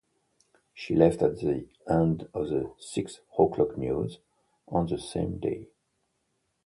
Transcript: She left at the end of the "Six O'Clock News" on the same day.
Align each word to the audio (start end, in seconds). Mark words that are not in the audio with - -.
She 0.73 0.95
left 0.95 1.21
at 1.21 1.37
the 1.37 1.69
end 1.87 2.27
of 2.33 2.47
the 2.47 2.73
"Six 2.79 3.19
O'Clock 3.37 3.77
News" 3.77 4.17
on 4.67 4.87
the 4.87 4.97
same 4.97 5.37
day. 5.37 5.67